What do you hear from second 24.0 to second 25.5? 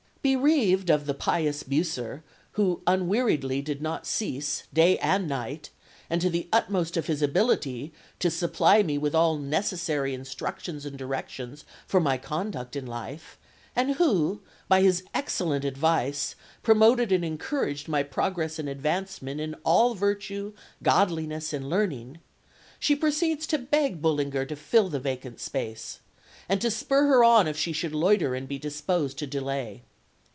Bullinger to fill the vacant